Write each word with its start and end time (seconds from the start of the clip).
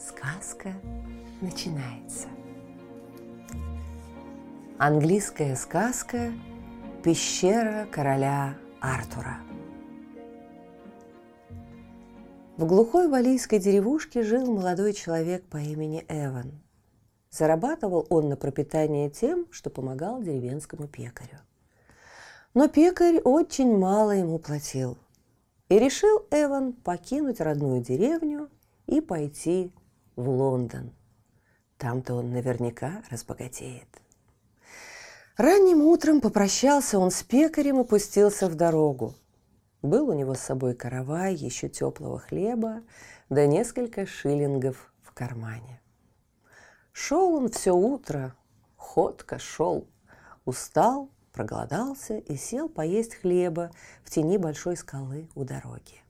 Сказка 0.00 0.72
начинается. 1.42 2.28
Английская 4.78 5.54
сказка 5.56 6.32
«Пещера 7.04 7.86
короля 7.92 8.56
Артура». 8.80 9.36
В 12.56 12.64
глухой 12.64 13.08
валийской 13.08 13.58
деревушке 13.58 14.22
жил 14.22 14.50
молодой 14.50 14.94
человек 14.94 15.44
по 15.48 15.58
имени 15.58 16.06
Эван. 16.08 16.62
Зарабатывал 17.28 18.06
он 18.08 18.30
на 18.30 18.36
пропитание 18.36 19.10
тем, 19.10 19.46
что 19.50 19.68
помогал 19.68 20.22
деревенскому 20.22 20.88
пекарю. 20.88 21.40
Но 22.54 22.68
пекарь 22.68 23.20
очень 23.20 23.76
мало 23.76 24.12
ему 24.12 24.38
платил. 24.38 24.96
И 25.68 25.78
решил 25.78 26.26
Эван 26.30 26.72
покинуть 26.72 27.40
родную 27.40 27.82
деревню 27.82 28.48
и 28.86 29.02
пойти 29.02 29.74
в 30.16 30.28
Лондон– 30.28 30.92
там-то 31.80 32.12
он 32.16 32.30
наверняка 32.30 33.02
разбогатеет. 33.10 33.88
Ранним 35.38 35.80
утром 35.80 36.20
попрощался 36.20 36.98
он 36.98 37.10
с 37.10 37.22
пекарем 37.22 37.80
и 37.80 37.86
пустился 37.86 38.50
в 38.50 38.54
дорогу. 38.54 39.14
Был 39.80 40.10
у 40.10 40.12
него 40.12 40.34
с 40.34 40.40
собой 40.40 40.74
каравай, 40.74 41.34
еще 41.34 41.70
теплого 41.70 42.18
хлеба, 42.18 42.82
да 43.30 43.46
несколько 43.46 44.04
шиллингов 44.04 44.92
в 45.02 45.12
кармане. 45.14 45.80
Шел 46.92 47.32
он 47.32 47.48
все 47.48 47.72
утро, 47.72 48.34
ходко 48.76 49.38
шел, 49.38 49.88
устал, 50.44 51.08
проголодался 51.32 52.18
и 52.18 52.36
сел 52.36 52.68
поесть 52.68 53.14
хлеба 53.14 53.70
в 54.04 54.10
тени 54.10 54.36
большой 54.36 54.76
скалы 54.76 55.30
у 55.34 55.44
дороги. 55.44 56.02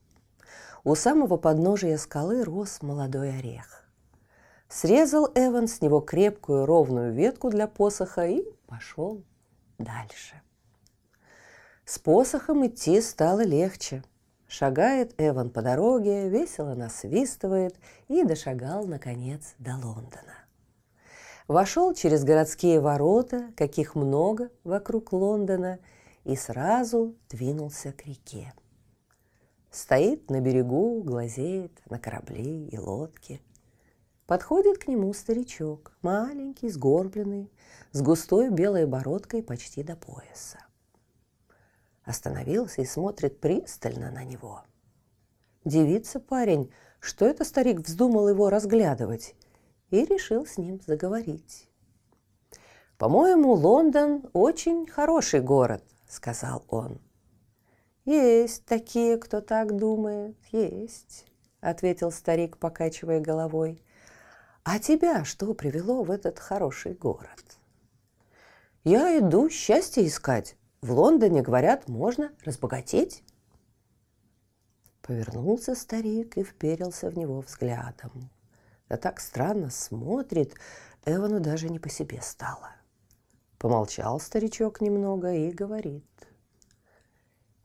У 0.82 0.96
самого 0.96 1.36
подножия 1.36 1.96
скалы 1.96 2.42
рос 2.42 2.82
молодой 2.82 3.38
орех. 3.38 3.79
Срезал 4.70 5.28
Эван 5.34 5.66
с 5.66 5.80
него 5.80 6.00
крепкую 6.00 6.64
ровную 6.64 7.12
ветку 7.12 7.50
для 7.50 7.66
посоха 7.66 8.24
и 8.26 8.44
пошел 8.68 9.24
дальше. 9.78 10.40
С 11.84 11.98
посохом 11.98 12.64
идти 12.64 13.00
стало 13.00 13.40
легче. 13.40 14.04
Шагает 14.46 15.12
Эван 15.18 15.50
по 15.50 15.60
дороге, 15.60 16.28
весело 16.28 16.74
насвистывает 16.74 17.74
и 18.06 18.22
дошагал, 18.22 18.86
наконец, 18.86 19.54
до 19.58 19.72
Лондона. 19.72 20.38
Вошел 21.48 21.92
через 21.92 22.22
городские 22.22 22.78
ворота, 22.78 23.50
каких 23.56 23.96
много 23.96 24.50
вокруг 24.62 25.12
Лондона, 25.12 25.80
и 26.22 26.36
сразу 26.36 27.16
двинулся 27.28 27.92
к 27.92 28.06
реке. 28.06 28.54
Стоит 29.72 30.30
на 30.30 30.40
берегу, 30.40 31.02
глазеет 31.02 31.72
на 31.90 31.98
корабли 31.98 32.68
и 32.68 32.78
лодки– 32.78 33.42
Подходит 34.30 34.78
к 34.78 34.86
нему 34.86 35.12
старичок, 35.12 35.90
маленький, 36.02 36.68
сгорбленный, 36.68 37.50
с 37.90 38.00
густой 38.00 38.48
белой 38.50 38.86
бородкой 38.86 39.42
почти 39.42 39.82
до 39.82 39.96
пояса. 39.96 40.60
Остановился 42.04 42.80
и 42.82 42.84
смотрит 42.84 43.40
пристально 43.40 44.12
на 44.12 44.22
него. 44.22 44.62
Дивится 45.64 46.20
парень, 46.20 46.70
что 47.00 47.26
это 47.26 47.44
старик 47.44 47.80
вздумал 47.80 48.28
его 48.28 48.50
разглядывать, 48.50 49.34
и 49.90 50.04
решил 50.04 50.46
с 50.46 50.58
ним 50.58 50.80
заговорить. 50.86 51.68
«По-моему, 52.98 53.54
Лондон 53.54 54.30
очень 54.32 54.86
хороший 54.86 55.40
город»,— 55.40 55.82
сказал 56.08 56.62
он. 56.68 57.00
«Есть 58.04 58.64
такие, 58.64 59.16
кто 59.16 59.40
так 59.40 59.76
думает, 59.76 60.36
есть»,— 60.52 61.26
ответил 61.60 62.12
старик, 62.12 62.58
покачивая 62.58 63.18
головой. 63.18 63.82
А 64.62 64.78
тебя 64.78 65.24
что 65.24 65.54
привело 65.54 66.02
в 66.02 66.10
этот 66.10 66.38
хороший 66.38 66.94
город? 66.94 67.58
Я 68.84 69.18
иду 69.18 69.48
счастье 69.48 70.06
искать. 70.06 70.56
В 70.82 70.92
Лондоне, 70.92 71.42
говорят, 71.42 71.88
можно 71.88 72.32
разбогатеть. 72.44 73.22
Повернулся 75.02 75.74
старик 75.74 76.36
и 76.36 76.44
вперился 76.44 77.10
в 77.10 77.16
него 77.16 77.40
взглядом. 77.40 78.30
Да 78.88 78.96
так 78.96 79.20
странно 79.20 79.70
смотрит, 79.70 80.54
Эвану 81.04 81.40
даже 81.40 81.68
не 81.68 81.78
по 81.78 81.88
себе 81.88 82.20
стало. 82.20 82.70
Помолчал 83.58 84.20
старичок 84.20 84.80
немного 84.80 85.32
и 85.32 85.50
говорит. 85.50 86.04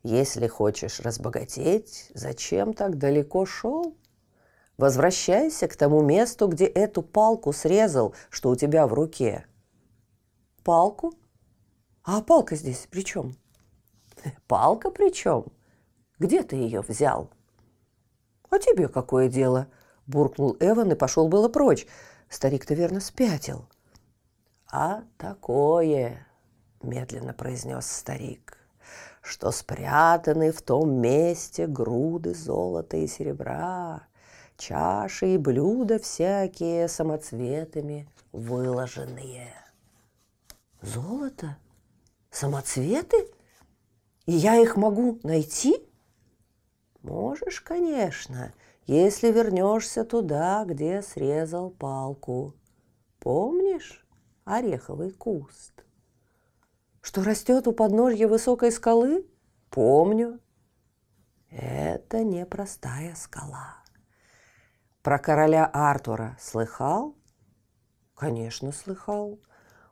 «Если 0.03 0.47
хочешь 0.47 0.99
разбогатеть, 0.99 2.11
зачем 2.13 2.73
так 2.73 2.97
далеко 2.97 3.45
шел? 3.45 3.95
Возвращайся 4.77 5.67
к 5.67 5.75
тому 5.75 6.01
месту, 6.01 6.47
где 6.47 6.65
эту 6.65 7.01
палку 7.01 7.53
срезал, 7.53 8.13
что 8.29 8.49
у 8.49 8.55
тебя 8.55 8.87
в 8.87 8.93
руке. 8.93 9.45
Палку? 10.63 11.13
А 12.03 12.21
палка 12.21 12.55
здесь 12.55 12.87
при 12.89 13.01
чем? 13.01 13.35
Палка 14.47 14.91
при 14.91 15.13
чем? 15.13 15.45
Где 16.19 16.43
ты 16.43 16.57
ее 16.57 16.81
взял? 16.81 17.29
А 18.49 18.59
тебе 18.59 18.87
какое 18.87 19.29
дело? 19.29 19.67
Буркнул 20.07 20.57
Эван 20.59 20.91
и 20.91 20.95
пошел 20.95 21.29
было 21.29 21.49
прочь. 21.49 21.87
Старик-то 22.29 22.73
верно 22.73 22.99
спятил. 22.99 23.67
А 24.71 25.03
такое, 25.17 26.27
медленно 26.81 27.33
произнес 27.33 27.85
старик, 27.85 28.57
что 29.21 29.51
спрятаны 29.51 30.51
в 30.51 30.61
том 30.61 30.99
месте 30.99 31.65
груды 31.65 32.33
золота 32.33 32.97
и 32.97 33.07
серебра, 33.07 34.07
чаши 34.57 35.35
и 35.35 35.37
блюда 35.37 35.99
всякие 35.99 36.87
самоцветами 36.87 38.07
выложенные. 38.31 39.53
Золото? 40.81 41.57
Самоцветы? 42.31 43.29
И 44.25 44.33
я 44.33 44.55
их 44.55 44.75
могу 44.75 45.19
найти? 45.23 45.75
Можешь, 47.01 47.61
конечно, 47.61 48.53
если 48.87 49.31
вернешься 49.31 50.03
туда, 50.03 50.65
где 50.65 51.01
срезал 51.01 51.69
палку. 51.69 52.55
Помнишь 53.19 54.05
ореховый 54.43 55.11
куст? 55.11 55.83
Что 57.01 57.23
растет 57.23 57.67
у 57.67 57.71
подножья 57.71 58.27
высокой 58.27 58.71
скалы? 58.71 59.25
Помню. 59.69 60.39
Это 61.49 62.23
непростая 62.23 63.15
скала. 63.15 63.84
Про 65.05 65.19
короля 65.19 65.69
Артура 65.71 66.35
слыхал? 66.39 67.15
Конечно, 68.15 68.71
слыхал. 68.71 69.39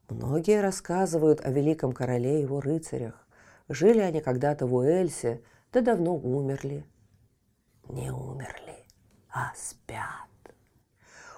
Многие 0.10 0.60
рассказывают 0.60 1.40
о 1.46 1.52
великом 1.52 1.92
короле 1.92 2.40
и 2.40 2.42
его 2.42 2.60
рыцарях. 2.60 3.28
Жили 3.70 4.00
они 4.00 4.22
когда-то 4.22 4.66
в 4.66 4.74
Уэльсе, 4.74 5.44
да 5.72 5.82
давно 5.82 6.16
умерли. 6.16 6.84
Не 7.90 8.10
умерли, 8.10 8.88
а 9.30 9.54
спят. 9.56 10.56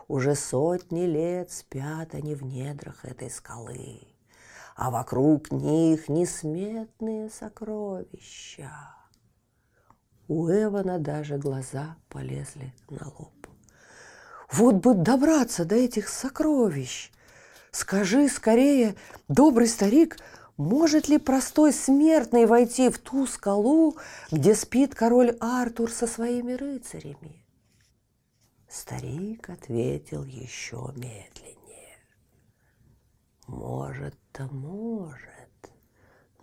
Уже 0.07 0.35
сотни 0.35 1.01
лет 1.01 1.51
спят 1.51 2.15
они 2.15 2.33
в 2.33 2.43
недрах 2.43 3.03
этой 3.03 3.29
скалы, 3.29 3.99
а 4.77 4.89
вокруг 4.89 5.51
них 5.51 6.07
несметные 6.07 7.29
сокровища. 7.29 8.71
У 10.29 10.47
Эвана 10.47 10.97
даже 10.97 11.37
глаза 11.37 11.97
полезли 12.07 12.73
на 12.89 13.09
лоб. 13.09 13.33
Вот 14.57 14.75
бы 14.75 14.93
добраться 14.93 15.65
до 15.65 15.75
этих 15.75 16.07
сокровищ. 16.07 17.11
Скажи 17.71 18.29
скорее, 18.29 18.95
добрый 19.27 19.67
старик, 19.67 20.17
может 20.55 21.09
ли 21.09 21.17
простой 21.17 21.73
смертный 21.73 22.45
войти 22.45 22.87
в 22.87 22.97
ту 22.97 23.27
скалу, 23.27 23.97
где 24.31 24.55
спит 24.55 24.95
король 24.95 25.35
Артур 25.41 25.91
со 25.91 26.07
своими 26.07 26.53
рыцарями? 26.53 27.45
Старик 28.69 29.49
ответил 29.49 30.23
еще 30.23 30.93
медленнее. 30.95 31.97
Может-то 33.47 34.45
может, 34.53 35.69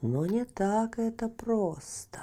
но 0.03 0.27
не 0.27 0.45
так 0.45 0.99
это 0.99 1.31
просто. 1.31 2.21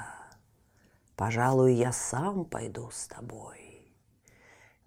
Пожалуй, 1.16 1.74
я 1.74 1.92
сам 1.92 2.46
пойду 2.46 2.92
с 2.92 3.08
тобой. 3.08 3.69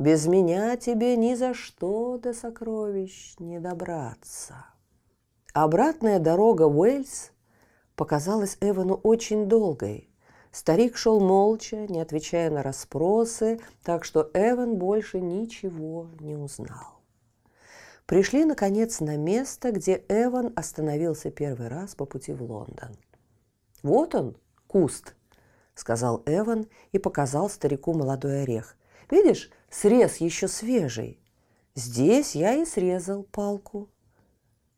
Без 0.02 0.26
меня 0.26 0.76
тебе 0.76 1.16
ни 1.16 1.34
за 1.36 1.54
что 1.54 2.18
до 2.18 2.34
сокровищ 2.34 3.36
не 3.38 3.60
добраться. 3.60 4.66
Обратная 5.54 6.18
дорога 6.18 6.62
в 6.62 6.76
Уэльс 6.76 7.30
показалась 7.94 8.56
Эвану 8.60 8.94
очень 8.94 9.46
долгой. 9.46 10.10
Старик 10.50 10.96
шел 10.96 11.20
молча, 11.20 11.86
не 11.86 12.00
отвечая 12.00 12.50
на 12.50 12.64
расспросы, 12.64 13.60
так 13.84 14.04
что 14.04 14.28
Эван 14.34 14.74
больше 14.74 15.20
ничего 15.20 16.08
не 16.18 16.34
узнал. 16.34 16.98
Пришли, 18.04 18.44
наконец, 18.44 18.98
на 18.98 19.16
место, 19.16 19.70
где 19.70 20.04
Эван 20.08 20.52
остановился 20.56 21.30
первый 21.30 21.68
раз 21.68 21.94
по 21.94 22.06
пути 22.06 22.32
в 22.32 22.42
Лондон. 22.42 22.96
«Вот 23.84 24.16
он, 24.16 24.36
куст»,— 24.66 25.14
сказал 25.76 26.24
Эван 26.26 26.66
и 26.90 26.98
показал 26.98 27.48
старику 27.48 27.94
молодой 27.94 28.42
орех. 28.42 28.76
«Видишь, 29.12 29.50
срез 29.68 30.16
еще 30.22 30.48
свежий. 30.48 31.20
Здесь 31.74 32.34
я 32.34 32.54
и 32.54 32.64
срезал 32.64 33.24
палку». 33.24 33.90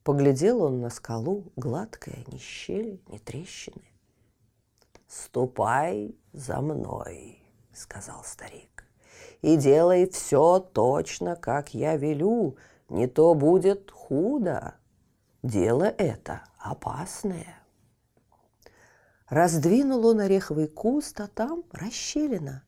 Поглядел 0.03 0.63
он 0.63 0.81
на 0.81 0.91
скалу, 0.91 1.53
гладкая, 1.55 2.19
ни 2.27 2.39
щели, 2.39 3.01
ни 3.07 3.19
трещины. 3.19 3.85
«Ступай 5.07 6.17
за 6.33 6.61
мной»,— 6.61 7.45
сказал 7.73 8.25
старик,— 8.25 8.85
«и 9.43 9.57
делай 9.57 10.11
все 10.11 10.59
точно, 10.59 11.37
как 11.37 11.73
я 11.73 11.97
велю, 11.97 12.57
не 12.89 13.07
то 13.07 13.35
будет 13.35 13.93
худо. 13.93 14.75
Дело 15.45 15.85
это 15.85 16.43
опасное». 16.59 17.63
Раздвинул 19.29 20.05
он 20.05 20.19
ореховый 20.19 20.67
куст, 20.67 21.21
а 21.21 21.29
там 21.29 21.63
расщелина. 21.71 22.65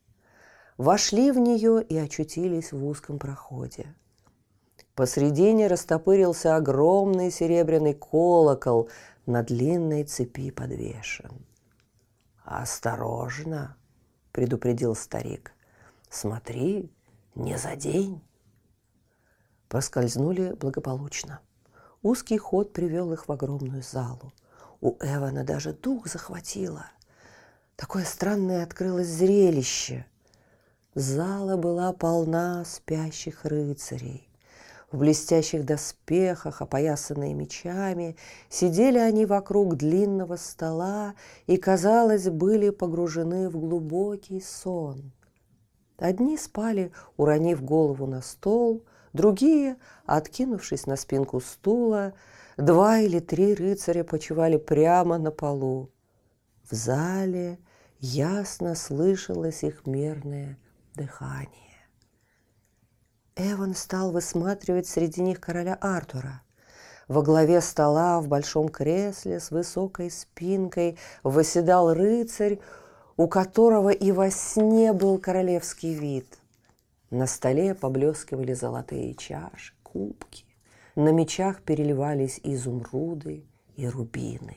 Вошли 0.77 1.31
в 1.31 1.39
нее 1.39 1.83
и 1.83 1.97
очутились 1.97 2.73
в 2.73 2.87
узком 2.87 3.19
проходе. 3.19 3.95
Посредине 4.95 5.69
растопырился 5.69 6.57
огромный 6.57 7.31
серебряный 7.31 7.95
колокол 7.95 8.91
на 9.25 9.43
длинной 9.43 10.05
цепи 10.05 10.51
подвешен. 10.51 11.47
«Осторожно!»— 12.45 13.77
предупредил 14.33 14.95
старик. 14.95 15.53
«Смотри, 16.11 16.93
не 17.35 17.57
задень!» 17.59 18.23
Проскользнули 19.69 20.53
благополучно. 20.53 21.41
Узкий 22.03 22.39
ход 22.39 22.73
привел 22.73 23.13
их 23.13 23.29
в 23.29 23.33
огромную 23.33 23.83
залу. 23.83 24.33
У 24.81 24.97
Эвана 25.01 25.43
даже 25.43 25.73
дух 25.73 26.07
захватило. 26.07 26.87
Такое 27.77 28.05
странное 28.05 28.63
открылось 28.63 29.09
зрелище. 29.09 30.07
Зала 30.97 31.59
была 31.59 31.93
полна 31.93 32.65
спящих 32.65 33.45
рыцарей. 33.45 34.31
В 34.91 34.97
блестящих 34.97 35.67
доспехах, 35.67 36.63
опоясанные 36.63 37.35
мечами, 37.35 38.17
сидели 38.49 38.97
они 38.97 39.27
вокруг 39.27 39.77
длинного 39.77 40.37
стола 40.37 41.15
и, 41.47 41.59
казалось, 41.59 42.31
были 42.31 42.71
погружены 42.71 43.51
в 43.51 43.59
глубокий 43.59 44.41
сон. 44.41 45.13
Одни 45.99 46.39
спали, 46.39 46.93
уронив 47.19 47.63
голову 47.63 48.07
на 48.07 48.23
стол, 48.23 48.83
другие, 49.13 49.77
откинувшись 50.07 50.87
на 50.87 50.97
спинку 50.97 51.41
стула, 51.41 52.15
два 52.57 53.01
или 53.01 53.19
три 53.19 53.55
рыцаря 53.55 54.03
почивали 54.03 54.57
прямо 54.57 55.19
на 55.19 55.31
полу. 55.31 55.91
В 56.63 56.75
зале 56.75 57.59
ясно 58.01 58.75
слышалось 58.75 59.63
их 59.63 59.85
мерное 59.85 60.57
дыхание. 60.97 61.51
Эван 63.37 63.75
стал 63.75 64.13
высматривать 64.13 64.87
среди 64.87 65.21
них 65.21 65.41
короля 65.41 65.75
Артура. 65.75 66.43
Во 67.07 67.23
главе 67.23 67.61
стола 67.61 68.21
в 68.21 68.29
большом 68.29 68.69
кресле 68.69 69.39
с 69.39 69.51
высокой 69.51 70.11
спинкой 70.11 70.99
восседал 71.23 71.93
рыцарь, 71.93 72.59
у 73.17 73.29
которого 73.29 73.91
и 73.91 74.11
во 74.11 74.31
сне 74.31 74.93
был 74.93 75.19
королевский 75.19 75.95
вид. 75.95 76.39
На 77.11 77.27
столе 77.27 77.75
поблескивали 77.75 78.55
золотые 78.55 79.15
чаши, 79.15 79.75
кубки. 79.83 80.45
На 80.97 81.11
мечах 81.11 81.63
переливались 81.63 82.41
изумруды 82.43 83.45
и 83.77 83.87
рубины. 83.87 84.57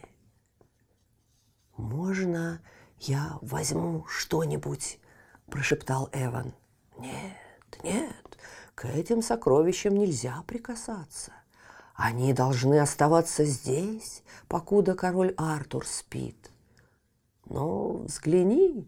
«Можно 1.76 2.62
я 3.00 3.38
возьму 3.42 4.06
что-нибудь?»– 4.08 5.00
прошептал 5.50 6.10
Эван. 6.14 6.54
«Нет, 6.98 7.80
нет, 7.84 8.38
к 8.76 8.86
этим 8.86 9.22
сокровищам 9.22 9.96
нельзя 9.96 10.42
прикасаться. 10.48 11.34
Они 11.96 12.32
должны 12.32 12.80
оставаться 12.80 13.44
здесь, 13.44 14.24
покуда 14.48 14.96
король 14.96 15.34
Артур 15.36 15.86
спит. 15.86 16.50
Но 17.46 17.98
взгляни, 17.98 18.88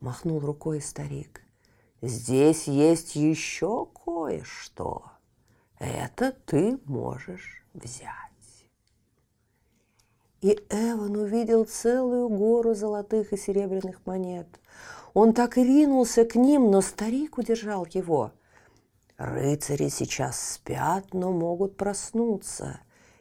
махнул 0.00 0.40
рукой 0.40 0.80
старик. 0.80 1.42
Здесь 2.00 2.66
есть 2.66 3.14
еще 3.14 3.86
кое-что. 4.04 5.04
Это 5.78 6.32
ты 6.46 6.78
можешь 6.86 7.66
взять. 7.74 8.08
И 10.40 10.52
Эван 10.70 11.16
увидел 11.16 11.64
целую 11.64 12.28
гору 12.28 12.74
золотых 12.74 13.32
и 13.32 13.36
серебряных 13.36 14.04
монет. 14.06 14.48
Он 15.14 15.32
так 15.32 15.56
и 15.56 15.64
ринулся 15.64 16.24
к 16.24 16.34
ним, 16.34 16.70
но 16.70 16.82
старик 16.82 17.38
удержал 17.38 17.86
его– 17.90 18.32
Рыцари 19.16 19.88
сейчас 19.88 20.54
спят, 20.54 21.14
но 21.14 21.30
могут 21.30 21.76
проснуться, 21.76 22.80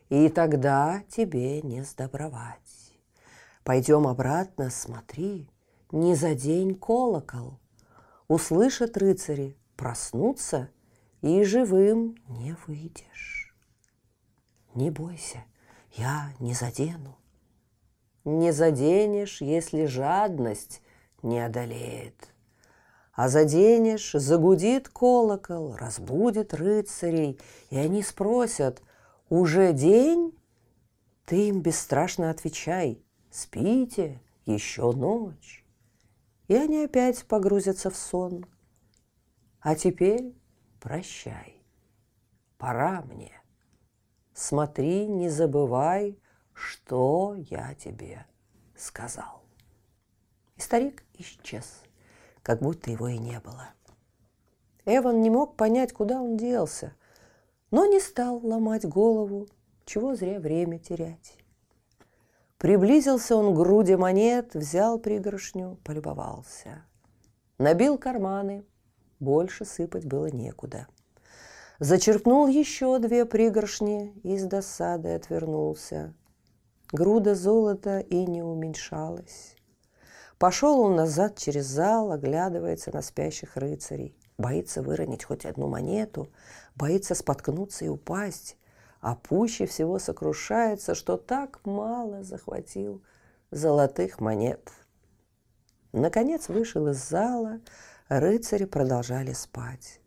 и 0.10 0.28
тогда 0.28 1.04
тебе 1.08 1.62
не 1.62 1.84
сдобровать. 1.84 2.98
Пойдем 3.64 4.08
обратно, 4.08 4.72
смотри, 4.72 5.48
не 5.92 6.16
за 6.16 6.34
день 6.34 6.74
колокол. 6.74 7.60
Услышат 8.28 8.98
рыцари, 8.98 9.56
проснутся, 9.76 10.70
и 11.22 11.44
живым 11.44 12.18
не 12.28 12.58
выйдешь. 12.66 13.56
Не 14.74 14.90
бойся, 14.90 15.44
я 15.92 16.34
не 16.40 16.56
задену. 16.56 17.20
Не 18.26 18.52
заденешь, 18.52 19.42
если 19.42 19.86
жадность 19.86 20.82
не 21.24 21.40
одолеет– 21.40 22.30
а 23.14 23.30
заденешь, 23.30 24.14
загудит 24.14 24.90
колокол, 24.90 25.76
разбудит 25.76 26.54
рыцарей, 26.54 27.40
и 27.70 27.78
они 27.78 28.02
спросят, 28.02 28.82
уже 29.30 29.72
день? 29.72 30.36
Ты 31.26 31.50
им 31.50 31.62
бесстрашно 31.62 32.32
отвечай, 32.32 33.04
спите, 33.30 34.20
еще 34.46 34.92
ночь. 34.92 35.64
И 36.48 36.56
они 36.56 36.84
опять 36.84 37.24
погрузятся 37.26 37.92
в 37.92 37.96
сон. 37.96 38.46
А 39.62 39.76
теперь 39.76 40.36
прощай, 40.82 41.64
пора 42.58 43.04
мне. 43.04 43.32
Смотри, 44.34 45.08
не 45.08 45.30
забывай, 45.30 46.20
что 46.54 47.36
я 47.38 47.76
тебе 47.76 48.26
сказал. 48.76 49.43
Старик 50.64 51.04
исчез 51.18 51.84
как 52.42 52.62
будто 52.62 52.90
его 52.90 53.10
и 53.10 53.18
не 53.18 53.38
было. 53.42 53.70
Эван 54.86 55.20
не 55.20 55.30
мог 55.30 55.58
понять, 55.58 55.92
куда 55.92 56.22
он 56.22 56.38
делся, 56.38 56.94
но 57.70 57.86
не 57.86 58.00
стал 58.00 58.40
ломать 58.46 58.86
голову, 58.86 59.48
чего 59.84 60.16
зря 60.16 60.40
время 60.40 60.80
терять. 60.80 61.38
Приблизился 62.58 63.36
он 63.36 63.54
к 63.54 63.58
груди 63.58 63.96
монет, 63.98 64.54
взял 64.54 65.00
пригоршню, 65.00 65.80
полюбовался. 65.84 66.86
Набил 67.58 67.98
карманы, 67.98 68.64
больше 69.20 69.66
сыпать 69.66 70.06
было 70.06 70.28
некуда. 70.28 70.88
Зачерпнул 71.80 72.48
еще 72.48 73.00
две 73.00 73.26
пригоршни 73.26 74.14
и 74.24 74.38
с 74.38 74.46
досадой 74.46 75.18
отвернулся. 75.18 76.14
Груда 76.94 77.36
золота 77.36 78.00
и 78.00 78.26
не 78.26 78.44
уменьшалась. 78.44 79.53
Пошел 80.44 80.82
он 80.82 80.98
назад 80.98 81.38
через 81.38 81.68
зал, 81.68 82.12
оглядывается 82.12 82.92
на 82.94 83.02
спящих 83.02 83.56
рыцарей. 83.56 84.14
Боится 84.38 84.82
выронить 84.82 85.24
хоть 85.24 85.46
одну 85.46 85.70
монету, 85.70 86.28
боится 86.76 87.16
споткнуться 87.16 87.86
и 87.86 87.88
упасть, 87.88 88.58
а 89.00 89.16
пуще 89.16 89.66
всего 89.66 90.00
сокрушается, 90.00 90.96
что 90.96 91.16
так 91.16 91.62
мало 91.64 92.24
захватил 92.24 93.02
золотых 93.52 94.20
монет. 94.20 94.70
Наконец 95.94 96.50
вышел 96.50 96.90
из 96.90 96.98
зала, 96.98 97.62
рыцари 98.10 98.66
продолжали 98.66 99.32
спать. 99.32 100.02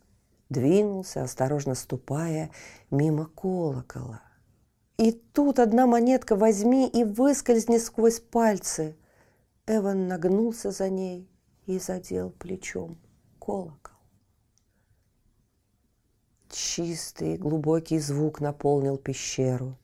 Двинулся, 0.51 1.23
осторожно 1.23 1.75
ступая, 1.75 2.51
мимо 2.91 3.25
колокола. 3.25 4.21
И 4.99 5.13
тут 5.13 5.59
одна 5.59 5.87
монетка 5.87 6.37
возьми 6.37 6.87
и 6.87 7.05
выскользни 7.05 7.79
сквозь 7.79 8.21
пальцы– 8.21 8.99
Эван 9.69 10.07
нагнулся 10.07 10.71
за 10.71 10.89
ней 10.89 11.29
и 11.67 11.81
задел 11.81 12.31
плечом 12.31 12.97
колокол. 13.41 13.97
Чистый 16.49 17.37
глубокий 17.37 17.99
звук 17.99 18.41
наполнил 18.41 18.97
пещеру. 18.97 19.77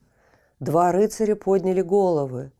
Два 0.60 0.92
рыцаря 0.92 1.34
подняли 1.34 1.82
головы. 1.82 2.52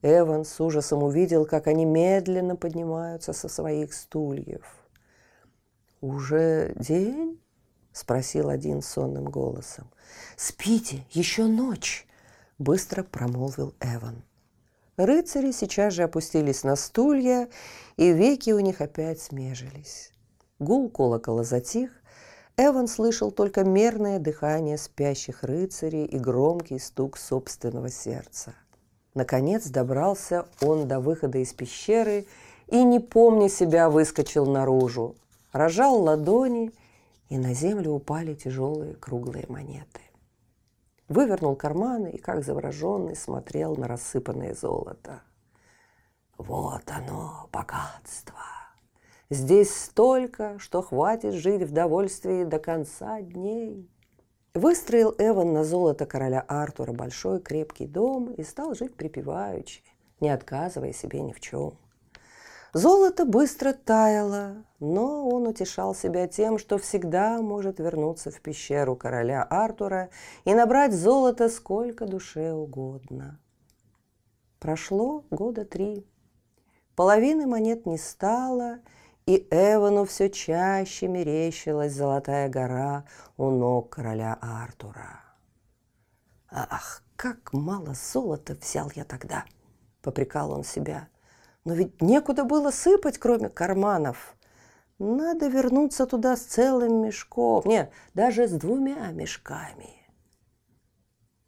Эван 0.00 0.46
с 0.46 0.58
ужасом 0.58 1.02
увидел, 1.02 1.44
как 1.44 1.66
они 1.66 1.84
медленно 1.84 2.56
поднимаются 2.56 3.34
со 3.34 3.50
своих 3.50 3.92
стульев. 3.92 4.64
«Уже 6.00 6.72
день?»– 6.76 7.38
спросил 7.92 8.48
один 8.48 8.80
сонным 8.80 9.26
голосом. 9.26 9.90
«Спите, 10.36 11.04
еще 11.10 11.44
ночь!»– 11.44 12.08
быстро 12.58 13.02
промолвил 13.02 13.74
Эван. 13.80 14.24
Рыцари 15.04 15.50
сейчас 15.50 15.94
же 15.94 16.02
опустились 16.02 16.62
на 16.62 16.76
стулья, 16.76 17.48
и 17.96 18.12
веки 18.12 18.50
у 18.50 18.60
них 18.60 18.80
опять 18.80 19.20
смежились. 19.20 20.12
Гул 20.58 20.90
колокола 20.90 21.42
затих, 21.42 21.90
Эван 22.58 22.86
слышал 22.86 23.30
только 23.30 23.64
мерное 23.64 24.18
дыхание 24.18 24.76
спящих 24.76 25.42
рыцарей 25.42 26.04
и 26.04 26.18
громкий 26.18 26.78
стук 26.78 27.16
собственного 27.16 27.88
сердца. 27.88 28.54
Наконец 29.14 29.66
добрался 29.68 30.46
он 30.60 30.86
до 30.86 31.00
выхода 31.00 31.38
из 31.38 31.54
пещеры 31.54 32.26
и, 32.66 32.82
не 32.84 33.00
помня 33.00 33.48
себя, 33.48 33.88
выскочил 33.88 34.44
наружу. 34.44 35.16
Рожал 35.52 36.02
ладони, 36.02 36.72
и 37.30 37.38
на 37.38 37.54
землю 37.54 37.92
упали 37.92 38.34
тяжелые 38.34 38.94
круглые 38.94 39.46
монеты. 39.48 40.00
Вывернул 41.10 41.56
карманы 41.56 42.12
и, 42.12 42.18
как 42.18 42.44
завороженный, 42.44 43.16
смотрел 43.16 43.74
на 43.74 43.88
рассыпанное 43.88 44.54
золото. 44.54 45.22
Вот 46.38 46.84
оно, 46.86 47.48
богатство! 47.52 48.38
Здесь 49.28 49.74
столько, 49.74 50.56
что 50.60 50.82
хватит 50.82 51.34
жить 51.34 51.62
в 51.62 51.72
довольстве 51.72 52.44
до 52.44 52.60
конца 52.60 53.20
дней. 53.22 53.90
Выстроил 54.54 55.12
Эван 55.18 55.52
на 55.52 55.64
золото 55.64 56.06
короля 56.06 56.44
Артура 56.46 56.92
большой 56.92 57.40
крепкий 57.40 57.88
дом 57.88 58.32
и 58.32 58.44
стал 58.44 58.76
жить 58.76 58.94
припеваючи, 58.94 59.82
не 60.20 60.28
отказывая 60.28 60.92
себе 60.92 61.22
ни 61.22 61.32
в 61.32 61.40
чем. 61.40 61.76
Золото 62.72 63.24
быстро 63.24 63.72
таяло, 63.72 64.64
но 64.78 65.28
он 65.28 65.46
утешал 65.46 65.94
себя 65.94 66.28
тем, 66.28 66.58
что 66.58 66.78
всегда 66.78 67.40
может 67.42 67.80
вернуться 67.80 68.30
в 68.30 68.40
пещеру 68.40 68.94
короля 68.96 69.42
Артура 69.42 70.10
и 70.44 70.54
набрать 70.54 70.92
золото 70.92 71.48
сколько 71.48 72.06
душе 72.06 72.52
угодно. 72.52 73.40
Прошло 74.58 75.24
года 75.30 75.64
три. 75.64 76.06
Половины 76.94 77.46
монет 77.46 77.86
не 77.86 77.98
стало– 77.98 78.78
и 79.30 79.46
Эвану 79.52 80.04
все 80.06 80.28
чаще 80.28 81.06
мерещилась 81.06 81.92
золотая 81.92 82.48
гора 82.48 83.04
у 83.36 83.50
ног 83.50 83.90
короля 83.90 84.36
Артура. 84.40 85.20
«Ах, 86.50 87.04
как 87.14 87.52
мало 87.52 87.94
золота 87.94 88.56
взял 88.60 88.90
я 88.96 89.04
тогда!»— 89.04 89.44
попрекал 90.02 90.50
он 90.50 90.64
себя. 90.64 91.08
«Но 91.64 91.74
ведь 91.74 92.00
некуда 92.00 92.44
было 92.44 92.70
сыпать, 92.70 93.18
кроме 93.18 93.48
карманов. 93.48 94.36
Надо 94.98 95.48
вернуться 95.48 96.06
туда 96.06 96.36
с 96.36 96.40
целым 96.40 97.02
мешком, 97.02 97.62
нет, 97.64 97.90
даже 98.14 98.48
с 98.48 98.52
двумя 98.52 99.10
мешками». 99.12 99.96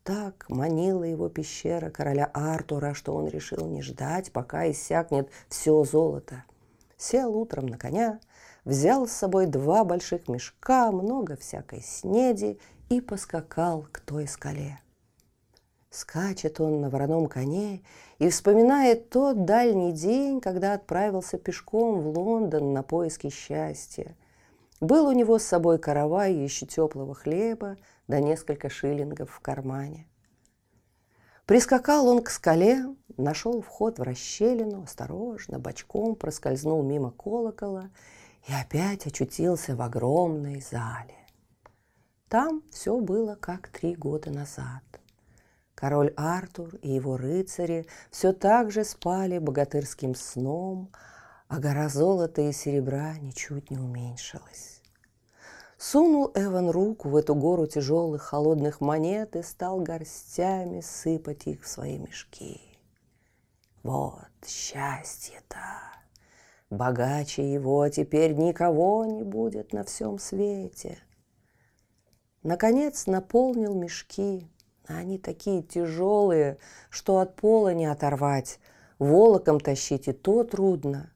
Так 0.03 0.47
манила 0.49 1.05
его 1.05 1.29
пещера 1.29 1.91
короля 1.91 2.31
Артура, 2.35 2.93
что 2.93 3.15
он 3.15 3.29
решил 3.29 3.69
не 3.69 3.83
ждать, 3.83 4.33
пока 4.33 4.69
иссякнет 4.71 5.31
все 5.49 5.85
золото 5.85 6.45
сел 7.03 7.37
утром 7.37 7.67
на 7.67 7.77
коня, 7.77 8.21
взял 8.65 9.07
с 9.07 9.13
собой 9.13 9.47
два 9.47 9.85
больших 9.85 10.29
мешка, 10.29 10.91
много 10.93 11.37
всякой 11.37 11.83
снеди 11.83 12.59
и 12.89 13.01
поскакал 13.01 13.87
к 13.91 14.01
той 14.01 14.29
скале. 14.29 14.79
Скачет 15.93 16.59
он 16.59 16.81
на 16.81 16.89
вороном 16.89 17.27
коне 17.27 17.83
и 18.19 18.31
вспоминает 18.31 19.11
тот 19.11 19.45
дальний 19.45 19.93
день, 19.93 20.41
когда 20.41 20.73
отправился 20.73 21.37
пешком 21.37 22.01
в 22.01 22.19
Лондон 22.19 22.73
на 22.73 22.83
поиски 22.83 23.29
счастья. 23.29 24.17
Был 24.81 25.07
у 25.07 25.13
него 25.13 25.39
с 25.39 25.43
собой 25.43 25.79
каравай 25.79 26.33
еще 26.33 26.65
теплого 26.65 27.15
хлеба, 27.15 27.77
да 28.09 28.21
несколько 28.21 28.71
шиллингов 28.71 29.31
в 29.31 29.41
кармане. 29.41 30.07
Прискакал 31.45 32.09
он 32.09 32.23
к 32.23 32.31
скале, 32.31 32.87
нашел 33.19 33.61
вход 33.61 33.99
в 33.99 34.03
расщелину, 34.03 34.85
осторожно, 34.85 35.59
бочком 35.59 36.15
проскользнул 36.15 36.83
мимо 36.83 37.11
колокола 37.11 37.91
и 38.49 38.53
опять 38.55 39.07
очутился 39.07 39.77
в 39.77 39.83
огромной 39.83 40.63
зале. 40.63 41.19
Там 42.31 42.63
все 42.71 42.99
было 42.99 43.35
как 43.35 43.69
три 43.69 43.95
года 43.95 44.31
назад. 44.31 44.83
Король 45.83 46.13
Артур 46.17 46.77
и 46.77 46.93
его 46.93 47.17
рыцари 47.17 47.89
все 48.13 48.33
так 48.33 48.71
же 48.71 48.85
спали 48.85 49.39
богатырским 49.39 50.15
сном, 50.15 50.93
а 51.49 51.59
гора 51.59 51.89
золота 51.89 52.41
и 52.41 52.53
серебра 52.53 53.19
ничуть 53.19 53.69
не 53.73 53.79
уменьшилась. 53.79 54.81
Сунул 55.79 56.31
Эван 56.37 56.71
руку 56.71 57.09
в 57.09 57.17
эту 57.17 57.35
гору 57.35 57.67
тяжелых 57.67 58.23
холодных 58.23 58.81
монет 58.81 59.35
и 59.35 59.43
стал 59.43 59.81
горстями 59.81 60.83
сыпать 60.83 61.49
их 61.49 61.65
в 61.65 61.67
свои 61.67 61.99
мешки. 61.99 62.61
Вот 63.83 64.31
счастье-то! 64.47 65.67
Богаче 66.71 67.53
его 67.53 67.89
теперь 67.89 68.35
никого 68.35 69.05
не 69.05 69.25
будет 69.25 69.73
на 69.73 69.83
всем 69.83 70.21
свете. 70.21 70.99
Наконец 72.45 73.09
наполнил 73.09 73.75
мешки. 73.75 74.49
Они 74.87 75.19
такие 75.19 75.63
тяжелые, 75.63 76.59
что 76.91 77.19
от 77.19 77.37
пола 77.37 77.75
не 77.75 77.87
оторвать. 77.87 78.59
Волоком 78.99 79.61
тащить 79.61 80.09
и 80.09 80.13
то 80.13 80.45
трудно. 80.45 81.13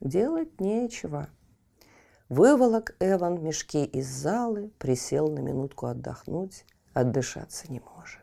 Делать 0.00 0.60
нечего– 0.60 1.28
Выволок 2.34 2.96
Эван 2.98 3.44
мешки 3.44 3.84
из 3.84 4.08
залы, 4.08 4.70
присел 4.78 5.28
на 5.28 5.40
минутку 5.40 5.84
отдохнуть, 5.84 6.64
отдышаться 6.94 7.70
не 7.70 7.80
может. 7.80 8.22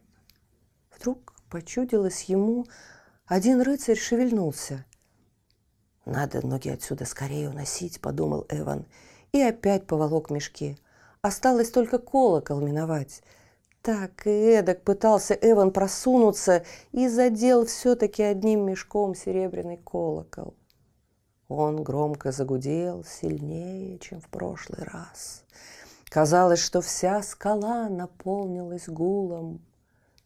Вдруг 0.90 1.36
почудилось 1.48 2.24
ему, 2.24 2.66
один 3.28 3.62
рыцарь 3.62 4.00
шевельнулся. 4.00 4.84
«Надо 6.06 6.44
ноги 6.44 6.70
отсюда 6.70 7.06
скорее 7.06 7.52
уносить»,— 7.52 8.02
подумал 8.02 8.48
Эван, 8.50 8.88
и 9.32 9.40
опять 9.44 9.86
поволок 9.86 10.32
мешки. 10.32 10.80
Осталось 11.22 11.70
только 11.70 12.00
колокол 12.00 12.62
миновать. 12.62 13.22
Так 13.90 14.28
и 14.28 14.30
эдак 14.30 14.84
пытался 14.84 15.34
Эван 15.34 15.72
просунуться 15.72 16.64
и 16.92 17.08
задел 17.08 17.66
все-таки 17.66 18.22
одним 18.22 18.68
мешком 18.68 19.16
серебряный 19.16 19.78
колокол. 19.78 20.54
Он 21.48 21.82
громко 21.82 22.32
загудел 22.32 23.04
сильнее, 23.04 23.98
чем 23.98 24.22
в 24.22 24.28
прошлый 24.28 24.84
раз. 24.84 25.44
Казалось, 26.08 26.60
что 26.60 26.82
вся 26.82 27.24
скала 27.24 27.90
наполнилась 27.90 28.88
гулом. 28.88 29.66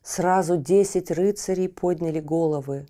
Сразу 0.01 0.57
десять 0.57 1.09
рыцарей 1.09 1.69
подняли 1.69 2.19
головы. 2.19 2.85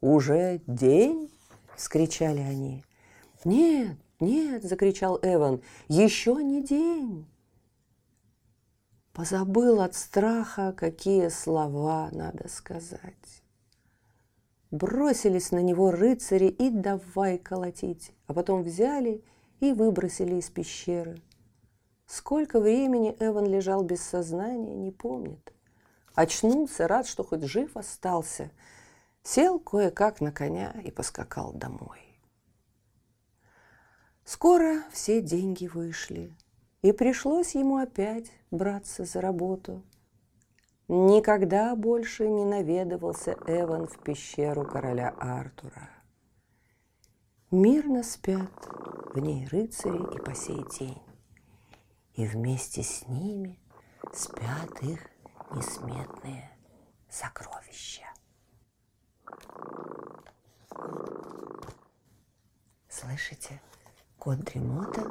«Уже 0.00 0.60
день?»— 0.66 1.30
скричали 1.76 2.40
они. 2.40 2.84
«Нет, 3.44 3.96
нет!»— 4.18 4.64
закричал 4.64 5.20
Эван. 5.22 5.62
«Еще 5.86 6.34
не 6.42 6.64
день!» 6.64 7.28
Позабыл 9.14 9.80
от 9.80 9.94
страха, 9.94 10.74
какие 10.76 11.28
слова 11.28 12.08
надо 12.10 12.48
сказать. 12.48 13.42
Бросились 14.72 15.52
на 15.52 15.62
него 15.62 15.92
рыцари 15.92 16.48
и 16.48 16.68
давай 16.68 17.38
колотить, 17.38 18.12
а 18.26 18.34
потом 18.34 18.64
взяли 18.64 19.22
и 19.60 19.72
выбросили 19.72 20.34
из 20.34 20.50
пещеры. 20.50 21.22
Сколько 22.06 22.58
времени 22.58 23.16
Эван 23.20 23.46
лежал 23.46 23.84
без 23.84 24.02
сознания, 24.02 24.74
не 24.74 24.90
помнит. 24.90 25.52
Очнулся, 26.16 26.88
рад, 26.88 27.06
что 27.06 27.22
хоть 27.22 27.44
жив 27.44 27.76
остался. 27.76 28.50
Сел 29.22 29.60
кое-как 29.60 30.20
на 30.20 30.32
коня 30.32 30.74
и 30.84 30.90
поскакал 30.90 31.52
домой. 31.52 32.00
Скоро 34.24 34.82
все 34.90 35.22
деньги 35.22 35.68
вышли, 35.68 36.34
и 36.84 36.92
пришлось 36.92 37.56
ему 37.56 37.78
опять 37.78 38.30
браться 38.52 39.04
за 39.04 39.20
работу– 39.20 39.82
Никогда 40.86 41.74
больше 41.76 42.28
не 42.28 42.44
наведывался 42.44 43.38
Эван 43.46 43.86
в 43.86 43.98
пещеру 44.00 44.66
короля 44.66 45.14
Артура. 45.18 45.88
Мирно 47.50 48.02
спят 48.02 48.50
в 49.14 49.18
ней 49.18 49.48
рыцари 49.48 50.14
и 50.14 50.20
по 50.20 50.34
сей 50.34 50.62
день, 50.78 51.02
и 52.16 52.26
вместе 52.26 52.82
с 52.82 53.08
ними 53.08 53.58
спят 54.12 54.82
их 54.82 55.00
несметные 55.52 56.50
сокровища. 57.08 58.04
Слышите, 62.90 63.62
кот 64.18 64.40
Дремота 64.40 65.10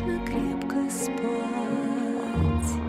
нужно 0.00 0.18
крепко 0.26 0.90
спать. 0.90 2.87